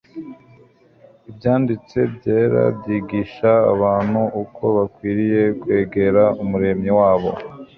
[1.29, 7.31] ibyanditse byera byigisha abantu uko bakwiriye kwegera umuremyi wabo